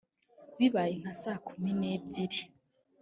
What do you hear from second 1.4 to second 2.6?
kumi n’ebyiri